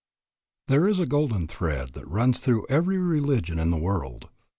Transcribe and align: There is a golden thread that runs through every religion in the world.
There 0.67 0.87
is 0.87 0.99
a 0.99 1.05
golden 1.05 1.47
thread 1.47 1.93
that 1.93 2.07
runs 2.07 2.39
through 2.39 2.65
every 2.69 2.97
religion 2.97 3.59
in 3.59 3.69
the 3.69 3.77
world. 3.77 4.29